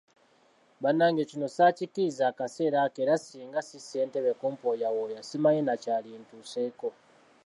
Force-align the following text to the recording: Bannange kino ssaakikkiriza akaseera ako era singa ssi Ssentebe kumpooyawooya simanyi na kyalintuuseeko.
Bannange 0.81 1.23
kino 1.31 1.47
ssaakikkiriza 1.49 2.23
akaseera 2.31 2.77
ako 2.85 2.97
era 3.03 3.15
singa 3.25 3.61
ssi 3.63 3.77
Ssentebe 3.81 4.31
kumpooyawooya 4.39 5.19
simanyi 5.29 5.61
na 5.65 5.75
kyalintuuseeko. 5.83 6.87